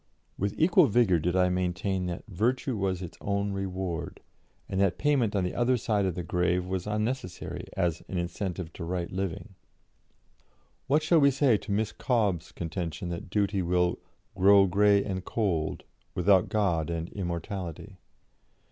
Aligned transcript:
'"With 0.39 0.55
equal 0.57 0.87
vigour 0.87 1.19
did 1.19 1.35
I 1.35 1.49
maintain 1.49 2.07
that 2.07 2.25
"virtue 2.25 2.75
was 2.75 3.03
its 3.03 3.15
own 3.21 3.51
reward," 3.51 4.19
and 4.67 4.81
that 4.81 4.97
payment 4.97 5.35
on 5.35 5.43
the 5.43 5.53
other 5.53 5.77
side 5.77 6.07
of 6.07 6.15
the 6.15 6.23
grave 6.23 6.65
was 6.65 6.87
unnecessary 6.87 7.67
as 7.77 8.01
an 8.07 8.17
incentive 8.17 8.73
to 8.73 8.83
right 8.83 9.11
living. 9.11 9.49
"What 10.87 11.03
shall 11.03 11.19
we 11.19 11.29
say 11.29 11.55
to 11.57 11.71
Miss 11.71 11.91
Cobbe's 11.91 12.51
contention 12.51 13.09
that 13.09 13.29
duty 13.29 13.61
will 13.61 13.99
'grow 14.35 14.65
grey 14.65 15.03
and 15.05 15.23
cold' 15.23 15.83
without 16.15 16.49
God 16.49 16.89
and 16.89 17.07
immortality? 17.09 17.99